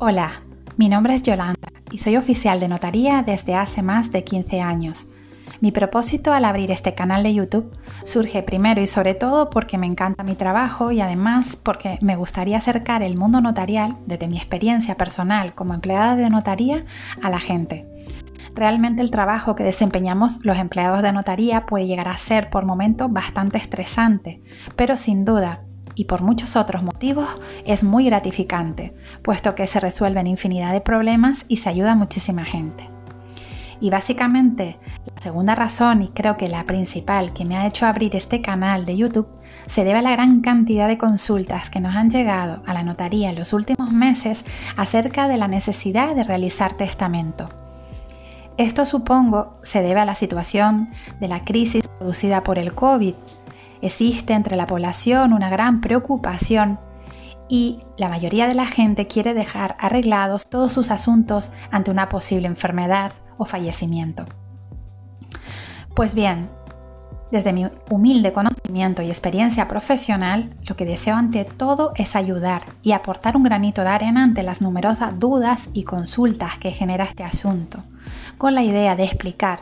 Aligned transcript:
Hola, 0.00 0.42
mi 0.76 0.88
nombre 0.88 1.12
es 1.16 1.24
Yolanda 1.24 1.72
y 1.90 1.98
soy 1.98 2.16
oficial 2.16 2.60
de 2.60 2.68
notaría 2.68 3.24
desde 3.26 3.56
hace 3.56 3.82
más 3.82 4.12
de 4.12 4.22
15 4.22 4.60
años. 4.60 5.08
Mi 5.60 5.72
propósito 5.72 6.32
al 6.32 6.44
abrir 6.44 6.70
este 6.70 6.94
canal 6.94 7.24
de 7.24 7.34
YouTube 7.34 7.76
surge 8.04 8.44
primero 8.44 8.80
y 8.80 8.86
sobre 8.86 9.14
todo 9.14 9.50
porque 9.50 9.76
me 9.76 9.88
encanta 9.88 10.22
mi 10.22 10.36
trabajo 10.36 10.92
y 10.92 11.00
además 11.00 11.56
porque 11.56 11.98
me 12.00 12.14
gustaría 12.14 12.58
acercar 12.58 13.02
el 13.02 13.18
mundo 13.18 13.40
notarial 13.40 13.96
desde 14.06 14.28
mi 14.28 14.36
experiencia 14.36 14.96
personal 14.96 15.56
como 15.56 15.74
empleada 15.74 16.14
de 16.14 16.30
notaría 16.30 16.84
a 17.20 17.28
la 17.28 17.40
gente. 17.40 17.84
Realmente 18.54 19.02
el 19.02 19.10
trabajo 19.10 19.56
que 19.56 19.64
desempeñamos 19.64 20.44
los 20.44 20.58
empleados 20.58 21.02
de 21.02 21.12
notaría 21.12 21.66
puede 21.66 21.88
llegar 21.88 22.06
a 22.06 22.16
ser 22.18 22.50
por 22.50 22.64
momentos 22.64 23.12
bastante 23.12 23.58
estresante, 23.58 24.42
pero 24.76 24.96
sin 24.96 25.24
duda 25.24 25.64
y 25.94 26.04
por 26.04 26.22
muchos 26.22 26.56
otros 26.56 26.82
motivos 26.82 27.28
es 27.64 27.84
muy 27.84 28.04
gratificante, 28.06 28.94
puesto 29.22 29.54
que 29.54 29.66
se 29.66 29.80
resuelven 29.80 30.26
infinidad 30.26 30.72
de 30.72 30.80
problemas 30.80 31.44
y 31.48 31.58
se 31.58 31.68
ayuda 31.68 31.94
muchísima 31.94 32.44
gente. 32.44 32.88
Y 33.80 33.90
básicamente 33.90 34.76
la 35.14 35.22
segunda 35.22 35.54
razón, 35.54 36.02
y 36.02 36.08
creo 36.08 36.36
que 36.36 36.48
la 36.48 36.64
principal 36.64 37.32
que 37.32 37.44
me 37.44 37.56
ha 37.56 37.66
hecho 37.66 37.86
abrir 37.86 38.16
este 38.16 38.40
canal 38.40 38.84
de 38.86 38.96
YouTube, 38.96 39.28
se 39.66 39.84
debe 39.84 39.98
a 39.98 40.02
la 40.02 40.10
gran 40.10 40.40
cantidad 40.40 40.88
de 40.88 40.98
consultas 40.98 41.70
que 41.70 41.80
nos 41.80 41.94
han 41.94 42.10
llegado 42.10 42.62
a 42.66 42.74
la 42.74 42.82
notaría 42.82 43.30
en 43.30 43.36
los 43.36 43.52
últimos 43.52 43.92
meses 43.92 44.44
acerca 44.76 45.28
de 45.28 45.36
la 45.36 45.48
necesidad 45.48 46.14
de 46.14 46.24
realizar 46.24 46.72
testamento. 46.72 47.48
Esto 48.56 48.84
supongo 48.84 49.52
se 49.62 49.82
debe 49.82 50.00
a 50.00 50.04
la 50.04 50.16
situación 50.16 50.90
de 51.20 51.28
la 51.28 51.44
crisis 51.44 51.86
producida 51.86 52.42
por 52.42 52.58
el 52.58 52.74
COVID 52.74 53.14
Existe 53.80 54.32
entre 54.32 54.56
la 54.56 54.66
población 54.66 55.32
una 55.32 55.50
gran 55.50 55.80
preocupación 55.80 56.78
y 57.48 57.80
la 57.96 58.08
mayoría 58.08 58.46
de 58.46 58.54
la 58.54 58.66
gente 58.66 59.06
quiere 59.06 59.34
dejar 59.34 59.76
arreglados 59.78 60.48
todos 60.48 60.72
sus 60.72 60.90
asuntos 60.90 61.50
ante 61.70 61.90
una 61.90 62.08
posible 62.08 62.46
enfermedad 62.46 63.12
o 63.38 63.44
fallecimiento. 63.44 64.26
Pues 65.94 66.14
bien, 66.14 66.50
desde 67.30 67.52
mi 67.52 67.66
humilde 67.90 68.32
conocimiento 68.32 69.02
y 69.02 69.08
experiencia 69.08 69.68
profesional, 69.68 70.54
lo 70.66 70.76
que 70.76 70.84
deseo 70.84 71.16
ante 71.16 71.44
todo 71.44 71.92
es 71.96 72.16
ayudar 72.16 72.62
y 72.82 72.92
aportar 72.92 73.36
un 73.36 73.42
granito 73.42 73.82
de 73.82 73.88
arena 73.88 74.22
ante 74.22 74.42
las 74.42 74.62
numerosas 74.62 75.18
dudas 75.18 75.68
y 75.72 75.84
consultas 75.84 76.58
que 76.58 76.70
genera 76.70 77.04
este 77.04 77.24
asunto, 77.24 77.82
con 78.38 78.54
la 78.54 78.62
idea 78.62 78.96
de 78.96 79.04
explicar 79.04 79.60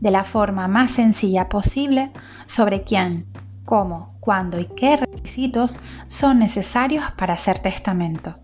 de 0.00 0.10
la 0.10 0.24
forma 0.24 0.68
más 0.68 0.90
sencilla 0.90 1.48
posible 1.48 2.10
sobre 2.44 2.82
quién 2.82 3.26
cómo, 3.66 4.14
cuándo 4.20 4.58
y 4.58 4.64
qué 4.64 4.96
requisitos 4.96 5.78
son 6.06 6.38
necesarios 6.38 7.04
para 7.18 7.34
hacer 7.34 7.58
testamento. 7.58 8.36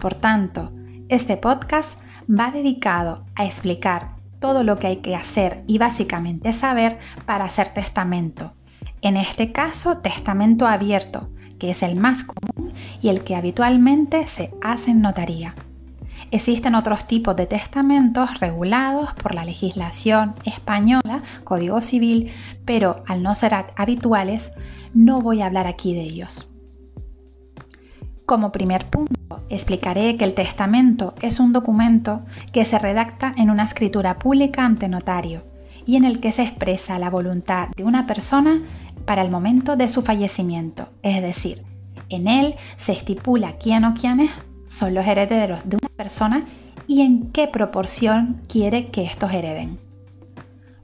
Por 0.00 0.14
tanto, 0.14 0.70
este 1.08 1.36
podcast 1.36 1.98
va 2.30 2.52
dedicado 2.52 3.24
a 3.34 3.44
explicar 3.44 4.10
todo 4.38 4.62
lo 4.62 4.78
que 4.78 4.86
hay 4.86 4.96
que 4.98 5.16
hacer 5.16 5.64
y 5.66 5.78
básicamente 5.78 6.52
saber 6.52 6.98
para 7.26 7.46
hacer 7.46 7.70
testamento. 7.70 8.52
En 9.00 9.16
este 9.16 9.50
caso, 9.50 9.98
testamento 9.98 10.66
abierto, 10.66 11.28
que 11.58 11.70
es 11.70 11.82
el 11.82 11.96
más 11.96 12.22
común 12.22 12.72
y 13.00 13.08
el 13.08 13.24
que 13.24 13.34
habitualmente 13.34 14.28
se 14.28 14.52
hace 14.62 14.92
en 14.92 15.02
notaría. 15.02 15.54
Existen 16.30 16.74
otros 16.74 17.06
tipos 17.06 17.34
de 17.36 17.46
testamentos 17.46 18.38
regulados 18.38 19.14
por 19.14 19.34
la 19.34 19.44
legislación 19.44 20.34
española, 20.44 21.22
Código 21.44 21.80
Civil, 21.80 22.30
pero 22.66 23.02
al 23.06 23.22
no 23.22 23.34
ser 23.34 23.54
habituales, 23.76 24.50
no 24.92 25.22
voy 25.22 25.40
a 25.40 25.46
hablar 25.46 25.66
aquí 25.66 25.94
de 25.94 26.02
ellos. 26.02 26.46
Como 28.26 28.52
primer 28.52 28.90
punto, 28.90 29.14
explicaré 29.48 30.18
que 30.18 30.24
el 30.24 30.34
testamento 30.34 31.14
es 31.22 31.40
un 31.40 31.54
documento 31.54 32.26
que 32.52 32.66
se 32.66 32.78
redacta 32.78 33.32
en 33.38 33.48
una 33.48 33.64
escritura 33.64 34.18
pública 34.18 34.66
ante 34.66 34.86
notario 34.86 35.44
y 35.86 35.96
en 35.96 36.04
el 36.04 36.20
que 36.20 36.32
se 36.32 36.42
expresa 36.42 36.98
la 36.98 37.08
voluntad 37.08 37.68
de 37.74 37.84
una 37.84 38.06
persona 38.06 38.60
para 39.06 39.22
el 39.22 39.30
momento 39.30 39.76
de 39.76 39.88
su 39.88 40.02
fallecimiento, 40.02 40.90
es 41.02 41.22
decir, 41.22 41.62
en 42.10 42.28
él 42.28 42.56
se 42.76 42.92
estipula 42.92 43.56
quién 43.56 43.84
o 43.84 43.94
quiénes 43.94 44.30
son 44.68 44.94
los 44.94 45.06
herederos 45.06 45.60
de 45.64 45.76
una 45.76 45.88
persona 45.96 46.46
y 46.86 47.02
en 47.02 47.32
qué 47.32 47.48
proporción 47.48 48.42
quiere 48.48 48.90
que 48.90 49.04
estos 49.04 49.32
hereden. 49.32 49.78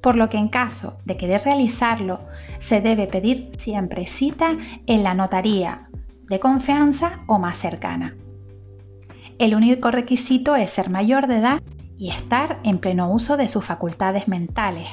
Por 0.00 0.16
lo 0.16 0.30
que 0.30 0.38
en 0.38 0.48
caso 0.48 0.98
de 1.04 1.16
querer 1.16 1.42
realizarlo, 1.44 2.20
se 2.58 2.80
debe 2.80 3.06
pedir 3.06 3.50
siempre 3.58 4.06
cita 4.06 4.56
en 4.86 5.02
la 5.02 5.14
notaría 5.14 5.88
de 6.28 6.40
confianza 6.40 7.20
o 7.26 7.38
más 7.38 7.58
cercana. 7.58 8.14
El 9.38 9.54
único 9.54 9.90
requisito 9.90 10.56
es 10.56 10.70
ser 10.70 10.90
mayor 10.90 11.26
de 11.26 11.38
edad 11.38 11.60
y 11.98 12.10
estar 12.10 12.60
en 12.62 12.78
pleno 12.78 13.10
uso 13.10 13.36
de 13.36 13.48
sus 13.48 13.64
facultades 13.64 14.28
mentales. 14.28 14.88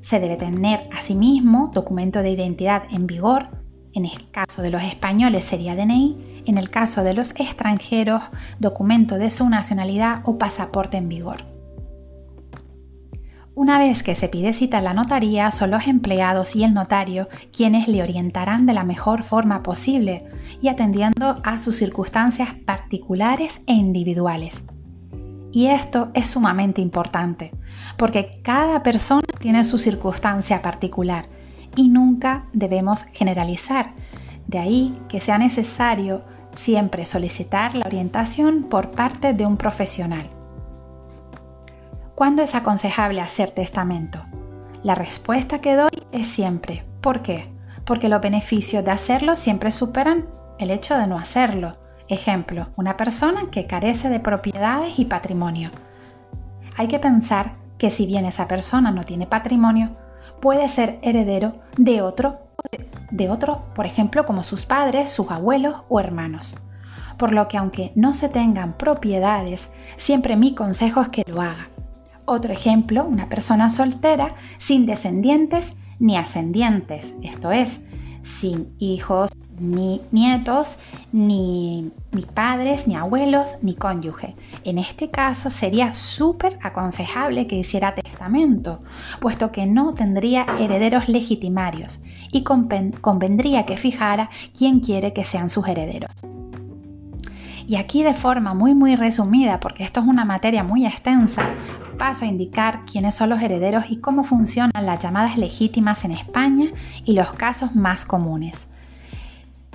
Se 0.00 0.20
debe 0.20 0.36
tener 0.36 0.88
asimismo 0.96 1.70
documento 1.74 2.22
de 2.22 2.30
identidad 2.30 2.84
en 2.90 3.06
vigor, 3.06 3.48
en 3.92 4.06
el 4.06 4.30
caso 4.30 4.62
de 4.62 4.70
los 4.70 4.82
españoles 4.82 5.44
sería 5.44 5.76
DNI, 5.76 6.33
en 6.46 6.58
el 6.58 6.70
caso 6.70 7.02
de 7.02 7.14
los 7.14 7.30
extranjeros, 7.38 8.22
documento 8.58 9.16
de 9.16 9.30
su 9.30 9.48
nacionalidad 9.48 10.20
o 10.24 10.38
pasaporte 10.38 10.96
en 10.96 11.08
vigor. 11.08 11.44
Una 13.56 13.78
vez 13.78 14.02
que 14.02 14.16
se 14.16 14.28
pide 14.28 14.52
cita 14.52 14.78
en 14.78 14.84
la 14.84 14.94
notaría, 14.94 15.52
son 15.52 15.70
los 15.70 15.86
empleados 15.86 16.56
y 16.56 16.64
el 16.64 16.74
notario 16.74 17.28
quienes 17.52 17.86
le 17.86 18.02
orientarán 18.02 18.66
de 18.66 18.72
la 18.72 18.82
mejor 18.82 19.22
forma 19.22 19.62
posible 19.62 20.26
y 20.60 20.66
atendiendo 20.66 21.40
a 21.44 21.58
sus 21.58 21.76
circunstancias 21.76 22.48
particulares 22.66 23.60
e 23.68 23.74
individuales. 23.74 24.64
Y 25.52 25.68
esto 25.68 26.10
es 26.14 26.30
sumamente 26.30 26.80
importante, 26.80 27.52
porque 27.96 28.40
cada 28.42 28.82
persona 28.82 29.22
tiene 29.38 29.62
su 29.62 29.78
circunstancia 29.78 30.60
particular 30.60 31.28
y 31.76 31.90
nunca 31.90 32.48
debemos 32.52 33.04
generalizar. 33.12 33.94
De 34.48 34.58
ahí 34.58 34.98
que 35.08 35.20
sea 35.20 35.38
necesario 35.38 36.24
Siempre 36.56 37.04
solicitar 37.04 37.74
la 37.74 37.86
orientación 37.86 38.64
por 38.64 38.90
parte 38.90 39.34
de 39.34 39.44
un 39.46 39.56
profesional. 39.56 40.28
¿Cuándo 42.14 42.42
es 42.42 42.54
aconsejable 42.54 43.20
hacer 43.20 43.50
testamento? 43.50 44.24
La 44.82 44.94
respuesta 44.94 45.60
que 45.60 45.74
doy 45.74 46.06
es 46.12 46.28
siempre. 46.28 46.84
¿Por 47.00 47.22
qué? 47.22 47.48
Porque 47.84 48.08
los 48.08 48.20
beneficios 48.20 48.84
de 48.84 48.92
hacerlo 48.92 49.36
siempre 49.36 49.70
superan 49.70 50.26
el 50.58 50.70
hecho 50.70 50.96
de 50.96 51.06
no 51.06 51.18
hacerlo. 51.18 51.72
Ejemplo, 52.08 52.68
una 52.76 52.96
persona 52.96 53.50
que 53.50 53.66
carece 53.66 54.08
de 54.08 54.20
propiedades 54.20 54.98
y 54.98 55.06
patrimonio. 55.06 55.70
Hay 56.76 56.86
que 56.88 56.98
pensar 56.98 57.54
que 57.78 57.90
si 57.90 58.06
bien 58.06 58.26
esa 58.26 58.46
persona 58.46 58.90
no 58.90 59.04
tiene 59.04 59.26
patrimonio, 59.26 59.96
puede 60.40 60.68
ser 60.68 60.98
heredero 61.02 61.56
de 61.76 62.02
otro 62.02 62.43
de 63.14 63.30
otro, 63.30 63.62
por 63.74 63.86
ejemplo, 63.86 64.26
como 64.26 64.42
sus 64.42 64.64
padres, 64.66 65.10
sus 65.10 65.30
abuelos 65.30 65.76
o 65.88 66.00
hermanos. 66.00 66.56
Por 67.16 67.32
lo 67.32 67.46
que 67.46 67.56
aunque 67.56 67.92
no 67.94 68.12
se 68.12 68.28
tengan 68.28 68.76
propiedades, 68.76 69.68
siempre 69.96 70.36
mi 70.36 70.54
consejo 70.54 71.00
es 71.00 71.08
que 71.10 71.22
lo 71.26 71.40
haga. 71.40 71.68
Otro 72.24 72.52
ejemplo, 72.52 73.04
una 73.04 73.28
persona 73.28 73.70
soltera 73.70 74.28
sin 74.58 74.84
descendientes 74.86 75.76
ni 76.00 76.16
ascendientes, 76.16 77.14
esto 77.22 77.52
es, 77.52 77.80
sin 78.38 78.74
hijos 78.78 79.30
ni 79.58 80.00
nietos, 80.10 80.78
ni, 81.12 81.92
ni, 82.12 82.22
padres, 82.22 82.86
ni 82.86 82.96
abuelos, 82.96 83.56
ni 83.62 83.74
cónyuge. 83.74 84.34
En 84.64 84.78
este 84.78 85.10
caso 85.10 85.50
sería 85.50 85.92
súper 85.92 86.58
aconsejable 86.62 87.46
que 87.46 87.56
hiciera 87.56 87.94
testamento, 87.94 88.80
puesto 89.20 89.52
que 89.52 89.66
no 89.66 89.94
tendría 89.94 90.46
herederos 90.58 91.08
legitimarios 91.08 92.00
y 92.32 92.42
convendría 92.42 93.64
que 93.64 93.76
fijara 93.76 94.30
quién 94.56 94.80
quiere 94.80 95.12
que 95.12 95.24
sean 95.24 95.48
sus 95.48 95.68
herederos. 95.68 96.10
Y 97.66 97.76
aquí 97.76 98.02
de 98.02 98.12
forma 98.12 98.52
muy 98.52 98.74
muy 98.74 98.94
resumida, 98.94 99.58
porque 99.60 99.84
esto 99.84 100.00
es 100.00 100.06
una 100.06 100.24
materia 100.24 100.62
muy 100.62 100.84
extensa, 100.84 101.48
paso 101.96 102.24
a 102.24 102.28
indicar 102.28 102.84
quiénes 102.84 103.14
son 103.14 103.30
los 103.30 103.42
herederos 103.42 103.86
y 103.88 103.98
cómo 103.98 104.24
funcionan 104.24 104.86
las 104.86 105.02
llamadas 105.02 105.38
legítimas 105.38 106.04
en 106.04 106.12
España 106.12 106.70
y 107.04 107.14
los 107.14 107.32
casos 107.32 107.74
más 107.74 108.04
comunes. 108.04 108.66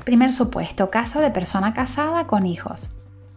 Primer 0.03 0.31
supuesto, 0.31 0.89
caso 0.89 1.19
de 1.19 1.31
persona 1.31 1.73
casada 1.73 2.25
con 2.27 2.45
hijos. 2.45 2.89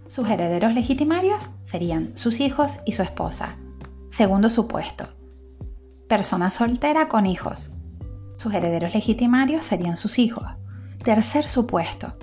Sus 0.07 0.29
herederos 0.29 0.75
legitimarios 0.75 1.51
serían 1.65 2.13
sus 2.17 2.41
hijos 2.41 2.79
y 2.85 2.93
su 2.93 3.03
esposa. 3.03 3.57
Segundo 4.11 4.51
supuesto, 4.51 5.07
persona 6.09 6.51
soltera 6.51 7.09
con 7.09 7.27
hijos. 7.27 7.71
Sus 8.37 8.53
herederos 8.53 8.93
legitimarios 8.93 9.65
serían 9.65 9.97
sus 9.97 10.19
hijos. 10.19 10.45
Tercer 11.03 11.49
supuesto, 11.49 12.15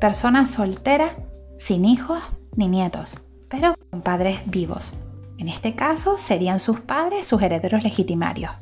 persona 0.00 0.46
soltera 0.46 1.10
sin 1.58 1.84
hijos 1.84 2.20
ni 2.56 2.68
nietos, 2.68 3.18
pero 3.48 3.74
con 3.90 4.00
padres 4.00 4.40
vivos. 4.46 4.92
En 5.38 5.48
este 5.48 5.74
caso 5.74 6.18
serían 6.18 6.60
sus 6.60 6.80
padres 6.80 7.26
sus 7.26 7.42
herederos 7.42 7.82
legitimarios. 7.82 8.52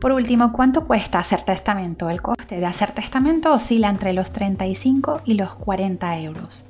Por 0.00 0.12
último, 0.12 0.52
¿cuánto 0.52 0.86
cuesta 0.86 1.18
hacer 1.18 1.42
testamento? 1.42 2.10
El 2.10 2.22
coste 2.22 2.60
de 2.60 2.66
hacer 2.66 2.92
testamento 2.92 3.52
oscila 3.52 3.88
entre 3.88 4.12
los 4.12 4.30
35 4.30 5.22
y 5.24 5.34
los 5.34 5.54
40 5.54 6.18
euros. 6.20 6.66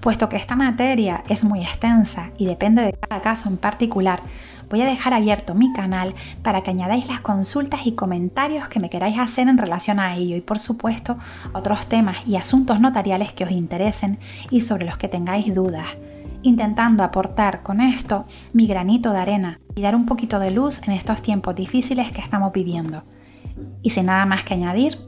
Puesto 0.00 0.28
que 0.28 0.36
esta 0.36 0.54
materia 0.54 1.24
es 1.28 1.42
muy 1.42 1.62
extensa 1.62 2.30
y 2.38 2.46
depende 2.46 2.82
de 2.82 2.92
cada 2.92 3.20
caso 3.22 3.48
en 3.48 3.56
particular, 3.56 4.20
voy 4.70 4.82
a 4.82 4.86
dejar 4.86 5.14
abierto 5.14 5.54
mi 5.54 5.72
canal 5.72 6.14
para 6.42 6.60
que 6.60 6.70
añadáis 6.70 7.08
las 7.08 7.20
consultas 7.20 7.86
y 7.86 7.92
comentarios 7.92 8.68
que 8.68 8.78
me 8.78 8.90
queráis 8.90 9.18
hacer 9.18 9.48
en 9.48 9.58
relación 9.58 9.98
a 9.98 10.16
ello 10.16 10.36
y 10.36 10.40
por 10.40 10.58
supuesto 10.58 11.16
otros 11.52 11.86
temas 11.86 12.18
y 12.26 12.36
asuntos 12.36 12.80
notariales 12.80 13.32
que 13.32 13.44
os 13.44 13.50
interesen 13.50 14.18
y 14.50 14.60
sobre 14.60 14.86
los 14.86 14.98
que 14.98 15.08
tengáis 15.08 15.52
dudas 15.54 15.86
intentando 16.46 17.02
aportar 17.02 17.62
con 17.62 17.80
esto 17.80 18.26
mi 18.52 18.66
granito 18.66 19.12
de 19.12 19.18
arena 19.18 19.60
y 19.74 19.82
dar 19.82 19.94
un 19.94 20.06
poquito 20.06 20.38
de 20.38 20.50
luz 20.50 20.80
en 20.86 20.94
estos 20.94 21.22
tiempos 21.22 21.54
difíciles 21.54 22.10
que 22.12 22.20
estamos 22.20 22.52
viviendo. 22.52 23.02
Y 23.82 23.90
sin 23.90 24.06
nada 24.06 24.26
más 24.26 24.44
que 24.44 24.54
añadir, 24.54 24.98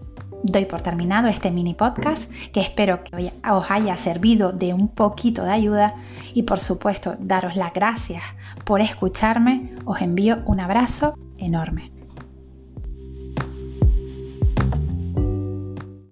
doy 0.43 0.65
por 0.65 0.81
terminado 0.81 1.29
este 1.29 1.51
mini 1.51 1.75
podcast 1.75 2.31
que 2.53 2.61
espero 2.61 3.03
que 3.05 3.33
os 3.51 3.71
haya 3.71 3.97
servido 3.97 4.53
de 4.53 4.75
un 4.75 4.89
poquito 4.89 5.45
de 5.45 5.53
ayuda 5.53 5.95
y 6.35 6.43
por 6.45 6.61
supuesto 6.61 7.17
daros 7.19 7.57
las 7.57 7.73
gracias 7.73 8.23
por 8.65 8.81
escucharme. 8.81 9.75
Os 9.85 10.01
envío 10.01 10.39
un 10.47 10.61
abrazo 10.61 11.15
enorme. 11.39 11.98